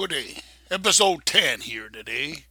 [0.00, 0.36] Good day.
[0.70, 2.46] Episode 10 here today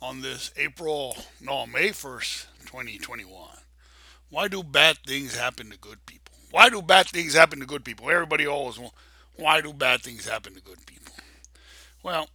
[0.00, 3.48] on this April, no, May 1st, 2021.
[4.30, 6.36] Why do bad things happen to good people?
[6.52, 8.08] Why do bad things happen to good people?
[8.08, 8.78] Everybody always
[9.34, 11.12] why do bad things happen to good people?
[12.04, 12.28] Well,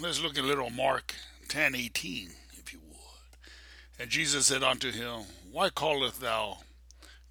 [0.00, 1.12] let's look at little Mark
[1.48, 3.38] 10 18, if you would.
[3.98, 6.58] And Jesus said unto him, Why callest thou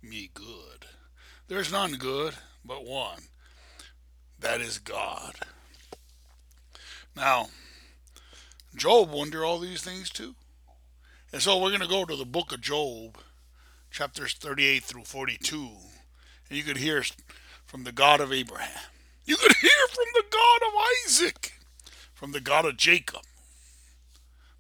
[0.02, 0.88] me good?
[1.48, 2.34] There is none good
[2.66, 3.22] but one,
[4.42, 5.36] that is God.
[7.16, 7.48] Now,
[8.76, 10.36] Job wondered all these things too.
[11.32, 13.18] And so we're going to go to the book of Job,
[13.92, 15.70] chapters 38 through 42.
[16.50, 17.04] And you could hear
[17.66, 18.82] from the God of Abraham.
[19.26, 20.74] You could hear from the God of
[21.06, 21.54] Isaac,
[22.14, 23.22] from the God of Jacob,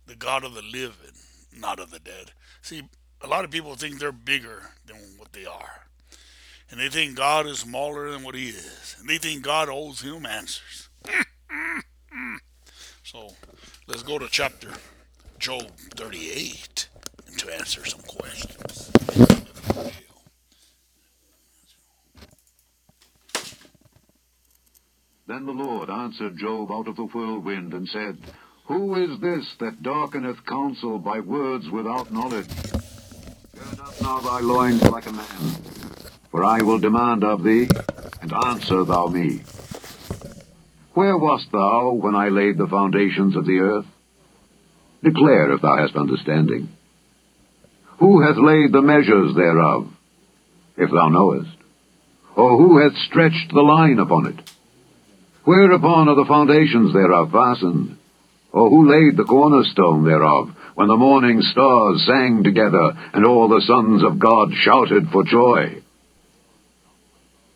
[0.08, 1.14] the God of the living,
[1.56, 2.32] not of the dead.
[2.62, 2.84] See,
[3.22, 5.88] a lot of people think they're bigger than what they are.
[6.70, 8.96] And they think God is smaller than what he is.
[9.00, 10.90] And they think God owes him answers.
[13.04, 13.28] So
[13.86, 14.72] let's go to chapter
[15.38, 16.88] Job 38
[17.38, 18.92] to answer some questions.
[25.28, 28.18] Then the Lord answered Job out of the whirlwind and said,
[28.68, 32.48] Who is this that darkeneth counsel by words without knowledge?
[33.54, 35.56] Gird up now thy loins like a man,
[36.32, 37.68] for I will demand of thee,
[38.22, 39.42] and answer thou me.
[40.94, 43.86] Where wast thou when I laid the foundations of the earth?
[45.04, 46.70] Declare if thou hast understanding.
[48.00, 49.88] Who hath laid the measures thereof,
[50.78, 51.58] if thou knowest?
[52.36, 54.50] Or who hath stretched the line upon it?
[55.46, 57.98] Whereupon are the foundations thereof fastened?
[58.52, 63.62] Or who laid the cornerstone thereof, when the morning stars sang together, and all the
[63.62, 65.83] sons of God shouted for joy?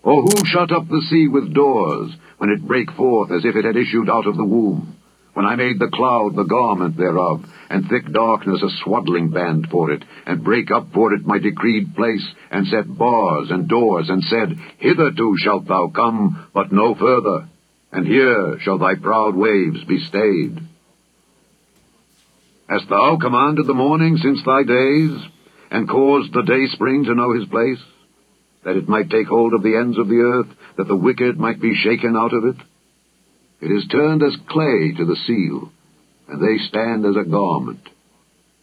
[0.08, 3.66] Or who shut up the sea with doors, when it brake forth as if it
[3.66, 4.96] had issued out of the womb,
[5.34, 9.92] when I made the cloud the garment thereof, and thick darkness a swaddling band for
[9.92, 14.23] it, and brake up for it my decreed place, and set bars and doors, and
[14.23, 17.50] said, Hitherto shalt thou come, but no further,
[17.92, 20.58] and here shall thy proud waves be stayed.
[22.70, 25.20] Hast thou commanded the morning since thy days,
[25.70, 27.84] and caused the day spring to know his place?
[28.67, 31.61] That it might take hold of the ends of the earth, that the wicked might
[31.61, 32.58] be shaken out of it?
[33.61, 35.72] It is turned as clay to the seal,
[36.28, 37.80] and they stand as a garment.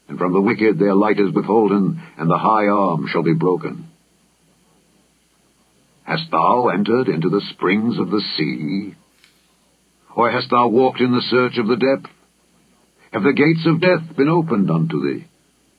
[0.07, 3.87] And from the wicked their light is withholden, and the high arm shall be broken.
[6.03, 8.95] Hast thou entered into the springs of the sea?
[10.15, 12.15] Or hast thou walked in the search of the depth?
[13.13, 15.25] Have the gates of death been opened unto thee?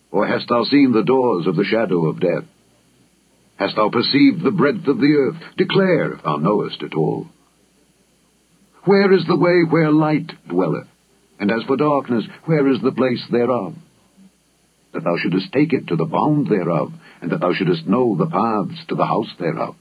[0.09, 2.46] Or hast thou seen the doors of the shadow of death?
[3.58, 5.42] Hast thou perceived the breadth of the earth?
[5.58, 7.28] Declare, if thou knowest at all.
[8.84, 10.88] Where is the way where light dwelleth?
[11.40, 13.74] And as for darkness, where is the place thereof?
[14.94, 18.28] That thou shouldest take it to the bound thereof, and that thou shouldest know the
[18.28, 19.76] paths to the house thereof.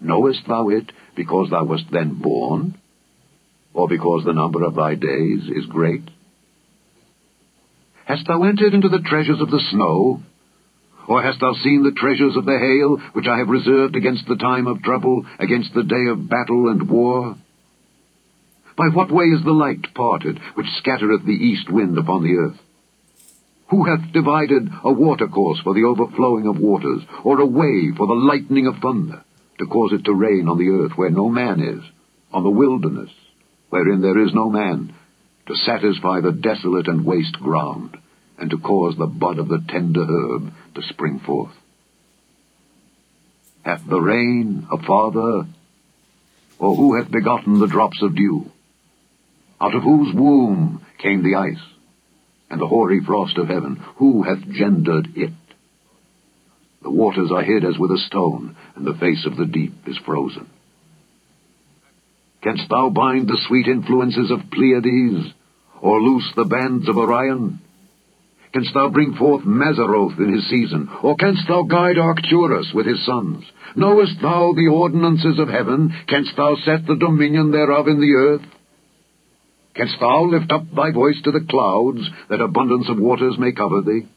[0.00, 2.78] Knowest thou it because thou wast then born?
[3.74, 6.08] Or because the number of thy days is great?
[8.06, 10.22] Hast thou entered into the treasures of the snow,
[11.08, 14.36] or hast thou seen the treasures of the hail, which I have reserved against the
[14.36, 17.34] time of trouble, against the day of battle and war?
[18.76, 22.60] By what way is the light parted, which scattereth the east wind upon the earth?
[23.70, 28.12] Who hath divided a watercourse for the overflowing of waters, or a way for the
[28.12, 29.24] lightning of thunder,
[29.58, 31.82] to cause it to rain on the earth where no man is,
[32.32, 33.10] on the wilderness,
[33.70, 34.94] wherein there is no man,
[35.46, 37.96] to satisfy the desolate and waste ground?
[38.38, 41.54] and to cause the bud of the tender herb to spring forth.
[43.62, 45.46] Hath the rain a father,
[46.58, 48.50] or who hath begotten the drops of dew?
[49.60, 51.62] Out of whose womb came the ice,
[52.50, 53.76] and the hoary frost of heaven?
[53.96, 55.32] Who hath gendered it?
[56.82, 59.98] The waters are hid as with a stone, and the face of the deep is
[59.98, 60.48] frozen.
[62.40, 65.34] Canst thou bind the sweet influences of Pleiades,
[65.80, 67.60] or loose the bands of Orion?
[68.52, 70.88] Canst thou bring forth Mazzaroth in his season?
[71.02, 73.44] Or canst thou guide Arcturus with his sons?
[73.76, 75.94] Knowest thou the ordinances of heaven?
[76.08, 78.46] Canst thou set the dominion thereof in the earth?
[79.74, 82.00] Canst thou lift up thy voice to the clouds,
[82.30, 84.08] that abundance of waters may cover thee?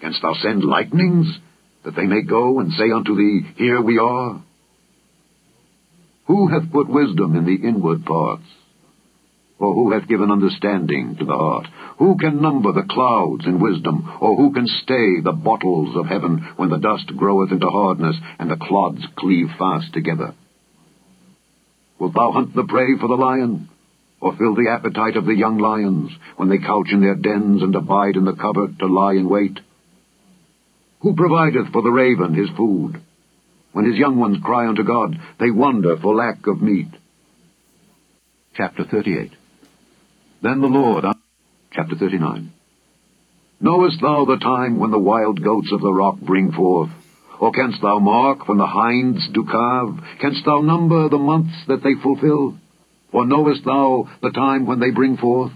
[0.00, 1.38] Canst thou send lightnings,
[1.84, 4.42] that they may go and say unto thee, Here we are?
[6.26, 8.44] Who hath put wisdom in the inward parts?
[9.58, 11.66] Or who hath given understanding to the heart?
[11.98, 14.10] Who can number the clouds in wisdom?
[14.20, 18.50] Or who can stay the bottles of heaven when the dust groweth into hardness, and
[18.50, 20.34] the clods cleave fast together?
[22.00, 23.68] Wilt thou hunt the prey for the lion?
[24.20, 27.74] Or fill the appetite of the young lions, when they couch in their dens and
[27.74, 29.60] abide in the covert to lie in wait?
[31.00, 33.00] Who provideth for the raven his food?
[33.72, 36.88] When his young ones cry unto God, they wonder for lack of meat.
[38.56, 39.32] Chapter 38
[40.44, 41.06] Then the Lord...
[41.72, 42.52] Chapter 39
[43.62, 46.90] Knowest thou the time when the wild goats of the rock bring forth?
[47.40, 49.98] Or canst thou mark when the hinds do calve?
[50.20, 52.58] Canst thou number the months that they fulfill?
[53.10, 55.52] Or knowest thou the time when they bring forth?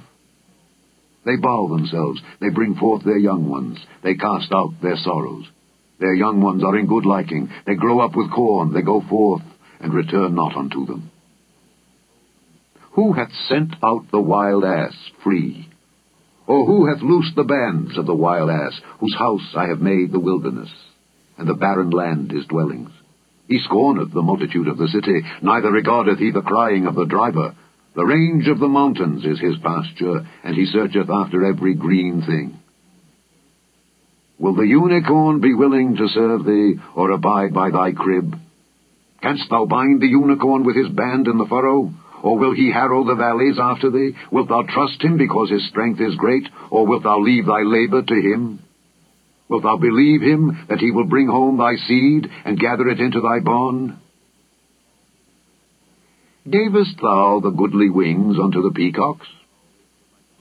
[1.26, 5.44] They bow themselves, they bring forth their young ones, they cast out their sorrows.
[6.00, 9.42] Their young ones are in good liking, they grow up with corn, they go forth,
[9.80, 11.10] and return not unto them.
[12.98, 14.92] Who hath sent out the wild ass
[15.22, 15.68] free?
[16.48, 20.10] Or who hath loosed the bands of the wild ass, whose house I have made
[20.10, 20.68] the wilderness,
[21.38, 22.90] and the barren land his dwellings?
[23.46, 27.54] He scorneth the multitude of the city, neither regardeth he the crying of the driver.
[27.94, 32.58] The range of the mountains is his pasture, and he searcheth after every green thing.
[34.40, 38.34] Will the unicorn be willing to serve thee, or abide by thy crib?
[39.22, 41.92] Canst thou bind the unicorn with his band in the furrow?
[42.22, 44.14] Or will he harrow the valleys after thee?
[44.30, 46.48] Wilt thou trust him because his strength is great?
[46.70, 48.60] Or wilt thou leave thy labor to him?
[49.48, 53.20] Wilt thou believe him that he will bring home thy seed and gather it into
[53.20, 53.98] thy barn?
[56.48, 59.26] Gavest thou the goodly wings unto the peacocks?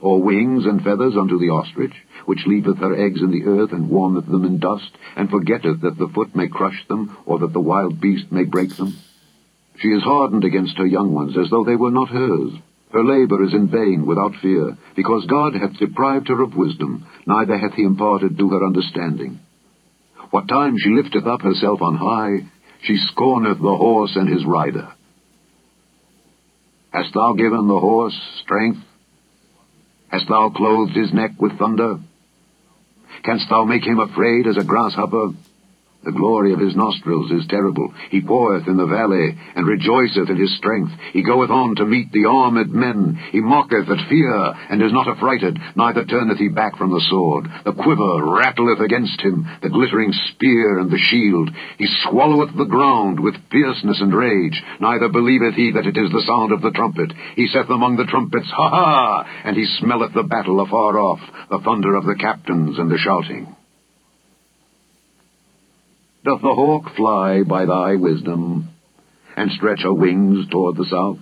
[0.00, 1.94] Or wings and feathers unto the ostrich,
[2.24, 5.98] which leaveth her eggs in the earth, and warmeth them in dust, and forgetteth that
[5.98, 8.96] the foot may crush them, or that the wild beast may break them?
[9.80, 12.52] She is hardened against her young ones, as though they were not hers.
[12.92, 17.56] Her labor is in vain, without fear, because God hath deprived her of wisdom, neither
[17.58, 19.38] hath he imparted to her understanding.
[20.30, 22.48] What time she lifteth up herself on high,
[22.82, 24.88] she scorneth the horse and his rider.
[26.90, 28.80] Hast thou given the horse strength?
[30.08, 31.98] Hast thou clothed his neck with thunder?
[33.24, 35.28] Canst thou make him afraid as a grasshopper?
[36.04, 37.92] The glory of his nostrils is terrible.
[38.10, 40.92] He poureth in the valley, and rejoiceth in his strength.
[41.12, 43.18] He goeth on to meet the armed men.
[43.32, 47.50] He mocketh at fear, and is not affrighted, neither turneth he back from the sword.
[47.64, 51.50] The quiver rattleth against him, the glittering spear and the shield.
[51.78, 56.24] He swalloweth the ground with fierceness and rage, neither believeth he that it is the
[56.26, 57.12] sound of the trumpet.
[57.34, 59.26] He saith among the trumpets, Ha ha!
[59.44, 63.57] And he smelleth the battle afar off, the thunder of the captains and the shouting.
[66.28, 68.68] Doth the hawk fly by thy wisdom,
[69.34, 71.16] and stretch her wings toward the south?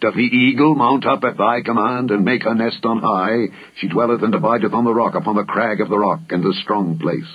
[0.00, 3.54] Doth the eagle mount up at thy command, and make her nest on high?
[3.76, 6.58] She dwelleth and abideth on the rock, upon the crag of the rock, and the
[6.60, 7.30] strong place.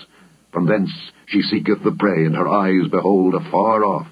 [0.52, 0.92] From thence
[1.28, 4.08] she seeketh the prey, and her eyes behold afar off.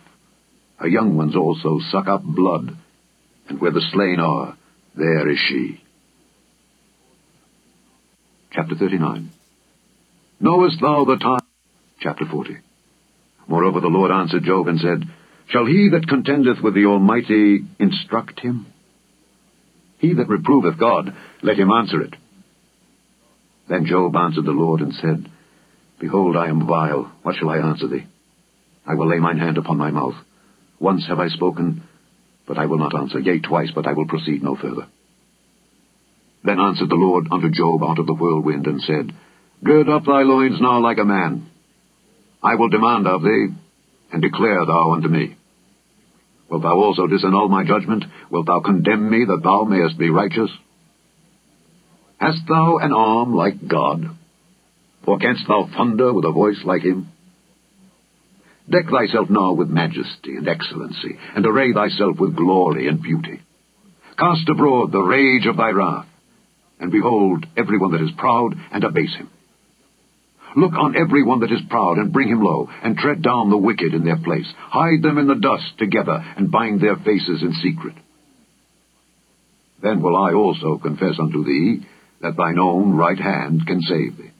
[0.77, 2.77] Her young ones also suck up blood,
[3.49, 4.55] and where the slain are,
[4.95, 5.83] there is she.
[8.53, 9.31] Chapter 39
[10.39, 11.40] Knowest thou the time?
[12.01, 12.57] Chapter 40
[13.47, 15.03] Moreover the Lord answered Job and said,
[15.49, 18.65] Shall he that contendeth with the Almighty instruct him?
[19.99, 21.13] He that reproveth God,
[21.43, 22.15] let him answer it.
[23.69, 25.29] Then Job answered the Lord and said,
[25.99, 27.11] Behold, I am vile.
[27.21, 28.07] What shall I answer thee?
[28.87, 30.15] I will lay mine hand upon my mouth.
[30.79, 31.83] Once have I spoken,
[32.47, 33.19] but I will not answer.
[33.19, 34.87] Yea, twice, but I will proceed no further.
[36.43, 39.13] Then answered the Lord unto Job out of the whirlwind, and said,
[39.63, 41.50] Gird up thy loins now like a man.
[42.43, 43.47] I will demand of thee,
[44.11, 45.35] and declare thou unto me.
[46.49, 48.03] Wilt thou also disannul my judgment?
[48.29, 50.49] Wilt thou condemn me, that thou mayest be righteous?
[52.19, 54.03] Hast thou an arm like God?
[55.05, 57.09] Or canst thou thunder with a voice like him?
[58.69, 63.41] Deck thyself now with majesty and excellency, and array thyself with glory and beauty.
[64.17, 66.07] Cast abroad the rage of thy wrath,
[66.79, 69.29] and behold every one that is proud, and abase him.
[70.55, 73.57] Look on every one that is proud, and bring him low, and tread down the
[73.57, 74.47] wicked in their place.
[74.57, 77.95] Hide them in the dust together, and bind their faces in secret.
[79.81, 81.85] Then will I also confess unto thee
[82.21, 84.31] that thine own right hand can save thee.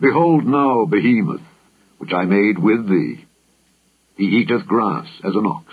[0.00, 1.42] Behold now Behemoth,
[1.98, 3.24] which I made with thee.
[4.16, 5.66] He eateth grass as an ox.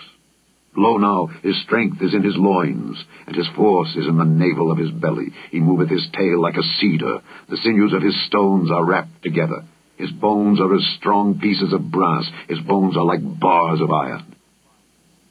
[0.77, 4.71] Lo now, his strength is in his loins, and his force is in the navel
[4.71, 5.27] of his belly.
[5.51, 7.21] He moveth his tail like a cedar.
[7.49, 9.63] The sinews of his stones are wrapped together.
[9.97, 12.25] His bones are as strong pieces of brass.
[12.49, 14.35] His bones are like bars of iron.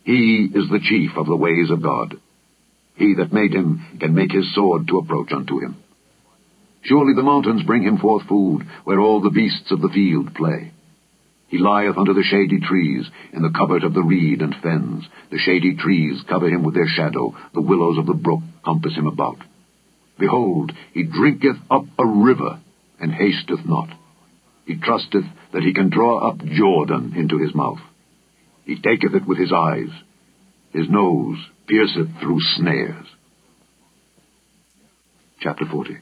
[0.04, 2.18] He is the chief of the ways of God.
[2.96, 5.76] He that made him can make his sword to approach unto him.
[6.84, 10.72] Surely the mountains bring him forth food, where all the beasts of the field play.
[11.54, 15.04] He lieth under the shady trees, in the covert of the reed and fens.
[15.30, 19.06] The shady trees cover him with their shadow, the willows of the brook compass him
[19.06, 19.38] about.
[20.18, 22.58] Behold, he drinketh up a river,
[22.99, 23.88] and hasteth not.
[24.66, 27.78] He trusteth that he can draw up Jordan into his mouth.
[28.64, 29.90] He taketh it with his eyes.
[30.73, 33.06] His nose pierceth through snares.
[35.38, 35.99] Chapter 40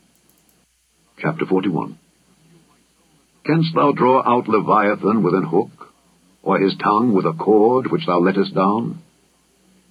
[1.18, 1.98] Chapter 41
[3.44, 5.92] Canst thou draw out Leviathan with an hook,
[6.42, 9.02] or his tongue with a cord which thou lettest down?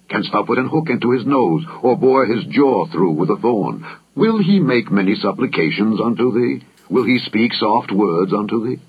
[0.08, 3.36] Canst thou put an hook into his nose, or bore his jaw through with a
[3.36, 3.84] thorn?
[4.14, 6.64] Will he make many supplications unto thee?
[6.90, 8.80] Will he speak soft words unto thee?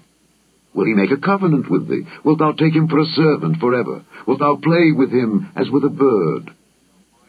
[0.73, 2.07] Will he make a covenant with thee?
[2.23, 4.03] Wilt thou take him for a servant for ever?
[4.25, 6.55] Wilt thou play with him as with a bird?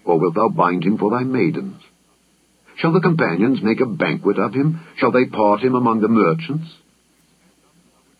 [0.04, 1.82] Or wilt thou bind him for thy maidens?
[2.76, 4.80] Shall the companions make a banquet of him?
[4.96, 6.66] Shall they part him among the merchants?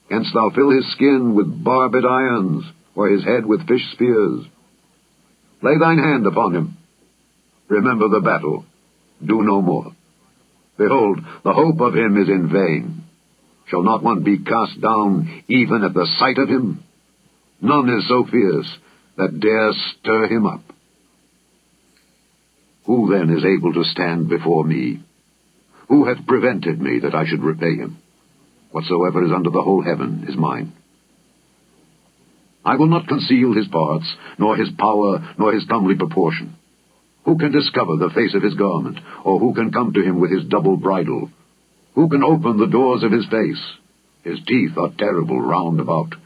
[0.09, 4.45] Canst thou fill his skin with barbed irons, or his head with fish spears?
[5.63, 6.77] Lay thine hand upon him.
[7.69, 8.65] Remember the battle.
[9.25, 9.93] Do no more.
[10.77, 13.05] Behold, the hope of him is in vain.
[13.69, 16.85] Shall not one be cast down even at the sight of him?
[17.63, 18.77] None is so fierce
[19.17, 20.61] that dare stir him up.
[22.85, 25.03] Who then is able to stand before me?
[25.89, 27.99] Who hath prevented me that I should repay him?
[28.75, 30.73] Whatsoever is under the whole heaven is mine.
[32.65, 36.57] I will not conceal his parts, nor his power, nor his comely proportion.
[37.25, 40.33] Who can discover the face of his garment, or who can come to him with
[40.33, 41.31] his double bridle?
[41.95, 43.63] Who can open the doors of his face?
[44.25, 46.17] His teeth are terrible round about.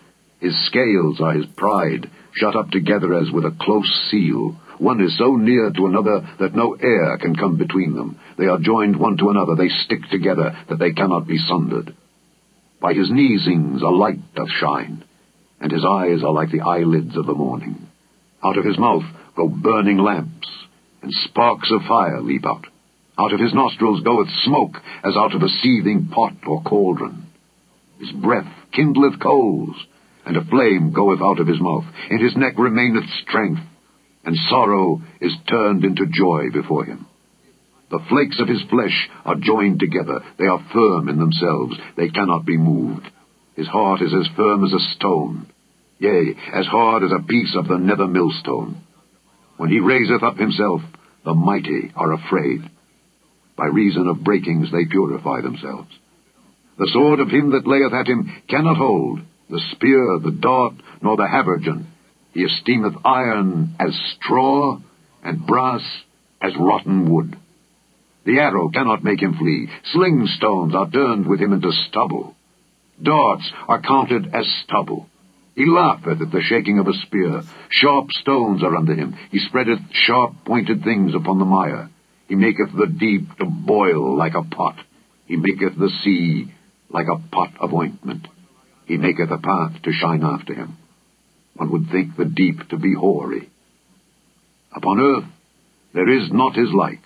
[0.41, 4.57] His scales are his pride, shut up together as with a close seal.
[4.79, 8.19] One is so near to another that no air can come between them.
[8.39, 11.95] They are joined one to another, they stick together, that they cannot be sundered.
[12.81, 15.03] By his neesings a light doth shine,
[15.61, 17.89] and his eyes are like the eyelids of the morning.
[18.43, 19.05] Out of his mouth
[19.37, 20.49] go burning lamps,
[21.03, 22.67] and sparks of fire leap out.
[23.19, 27.27] Out of his nostrils goeth smoke, as out of a seething pot or cauldron.
[27.99, 29.75] His breath kindleth coals,
[30.25, 31.85] and a flame goeth out of his mouth.
[32.11, 33.63] In his neck remaineth strength,
[34.25, 37.07] and sorrow is turned into joy before him.
[37.91, 40.21] The flakes of his flesh are joined together.
[40.39, 41.77] They are firm in themselves.
[41.97, 43.09] They cannot be moved.
[43.57, 45.47] His heart is as firm as a stone,
[45.99, 48.83] yea, as hard as a piece of the nether millstone.
[49.57, 50.83] When he raiseth up himself,
[51.25, 52.71] the mighty are afraid.
[53.57, 55.91] By reason of breakings they purify themselves.
[56.79, 61.17] The sword of him that layeth at him cannot hold, the spear, the dart, nor
[61.17, 61.87] the habergeon.
[62.33, 64.79] He esteemeth iron as straw,
[65.25, 65.83] and brass
[66.41, 67.37] as rotten wood.
[68.29, 69.71] The arrow cannot make him flee.
[69.85, 72.37] Sling stones are turned with him into stubble.
[73.03, 75.09] Darts are counted as stubble.
[75.55, 77.41] He laugheth at the shaking of a spear.
[77.71, 79.17] Sharp stones are under him.
[79.31, 81.89] He spreadeth sharp pointed things upon the mire.
[82.29, 84.77] He maketh the deep to boil like a pot.
[85.25, 86.53] He maketh the sea
[86.91, 88.29] like a pot of ointment.
[88.85, 90.77] He maketh a path to shine after him.
[91.55, 93.49] One would think the deep to be hoary.
[94.77, 95.31] Upon earth
[95.95, 97.01] there is not his like,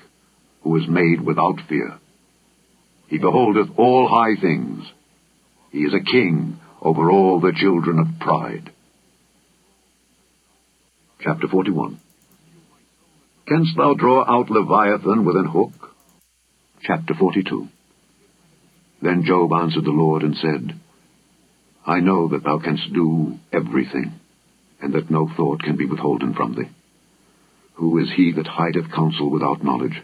[0.62, 1.98] who is made without fear.
[3.08, 4.84] He beholdeth all high things.
[5.70, 8.70] He is a king over all the children of pride.
[11.20, 12.00] Chapter 41
[13.48, 15.94] Canst thou draw out Leviathan with an hook?
[16.82, 17.68] Chapter 42
[19.02, 20.80] Then Job answered the Lord and said,
[21.86, 24.12] I know that thou canst do everything,
[24.80, 26.70] and that no thought can be withholden from thee.
[27.74, 30.00] Who is he that hideth counsel without knowledge?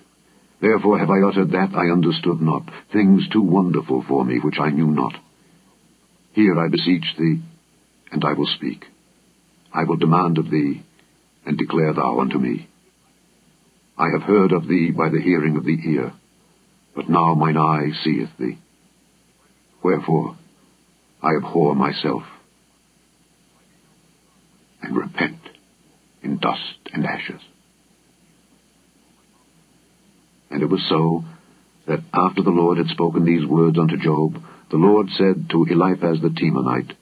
[0.61, 4.71] Therefore have I uttered that I understood not, things too wonderful for me which I
[4.71, 5.15] knew not.
[6.33, 7.41] Here I beseech thee,
[8.11, 8.85] and I will speak.
[9.73, 10.83] I will demand of thee,
[11.47, 12.69] and declare thou unto me.
[13.97, 16.13] I have heard of thee by the hearing of the ear,
[16.95, 18.59] but now mine eye seeth thee.
[19.83, 20.37] Wherefore
[21.23, 22.23] I abhor myself,
[24.83, 25.41] and repent
[26.23, 27.41] in dust and ashes.
[30.51, 31.25] And it was so,
[31.87, 36.21] that after the Lord had spoken these words unto Job, the Lord said to Eliphaz
[36.21, 36.93] the Temanite,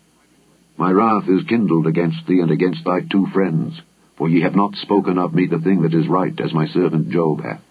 [0.76, 3.80] My wrath is kindled against thee and against thy two friends,
[4.16, 7.10] for ye have not spoken of me the thing that is right, as my servant
[7.10, 7.62] Job hath.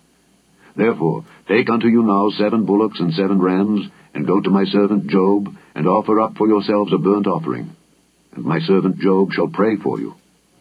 [0.76, 5.08] Therefore take unto you now seven bullocks and seven rams, and go to my servant
[5.08, 7.76] Job, and offer up for yourselves a burnt offering.
[8.34, 10.16] And my servant Job shall pray for you.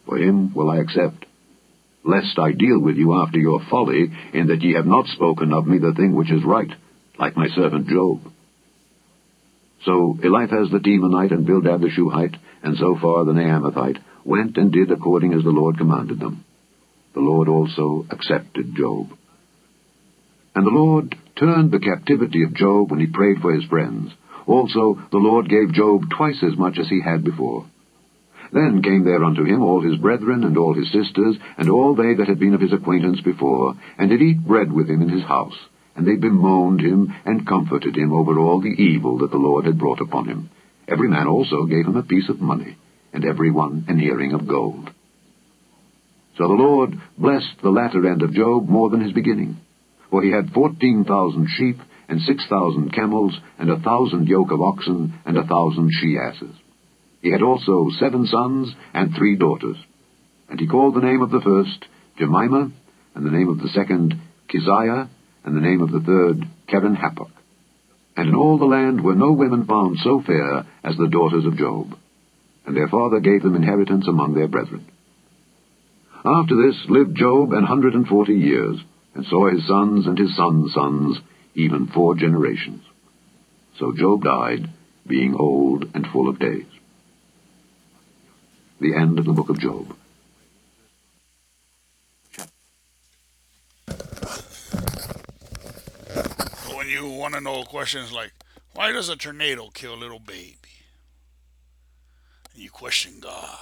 [0.07, 1.27] For him will I accept.
[2.05, 5.67] Lest I deal with you after your folly, in that ye have not spoken of
[5.67, 6.71] me the thing which is right,
[7.19, 8.21] like my servant Job.
[9.85, 14.91] So Eliphaz the Temanite and Bildad the Shuhite and Zophar the Naamathite went and did
[14.91, 16.45] according as the Lord commanded them.
[17.15, 19.09] The Lord also accepted Job.
[20.55, 24.13] And the Lord turned the captivity of Job when he prayed for his friends.
[24.47, 27.67] Also the Lord gave Job twice as much as he had before.
[28.55, 32.15] Then came there unto him all his brethren and all his sisters, and all they
[32.15, 35.25] that had been of his acquaintance before, and did eat bread with him in his
[35.25, 35.59] house.
[35.97, 39.77] And they bemoaned him, and comforted him over all the evil that the Lord had
[39.77, 40.51] brought upon him.
[40.87, 42.77] Every man also gave him a piece of money,
[43.13, 44.89] and every one an earring of gold.
[46.39, 49.57] So the Lord blessed the latter end of Job more than his beginning.
[50.11, 54.61] For he had fourteen thousand sheep, and six thousand camels, and a thousand yoke of
[54.61, 56.55] oxen, and a thousand she-asses.
[57.25, 59.79] He had also seven sons and three daughters.
[60.51, 61.87] And he called the name of the first
[62.19, 62.71] Jemima,
[63.15, 65.09] and the name of the second Keziah,
[65.43, 67.31] and the name of the third Keren-happuch.
[68.15, 71.57] And in all the land were no women found so fair as the daughters of
[71.57, 71.97] Job.
[72.67, 74.85] And their father gave them inheritance among their brethren.
[76.27, 78.77] After this lived Job an hundred and forty years,
[79.15, 81.19] and saw his sons and his sons' sons,
[81.55, 82.83] even four generations.
[83.79, 84.69] So Job died,
[85.07, 86.67] being old and full of days.
[88.81, 89.97] The end of the book of Job.
[96.77, 98.33] When you want to know questions like,
[98.75, 100.57] why does a tornado kill a little baby?
[102.53, 103.59] And you question God.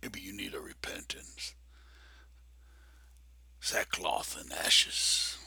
[0.00, 1.54] Maybe you need a repentance.
[3.60, 5.38] Sackcloth and ashes.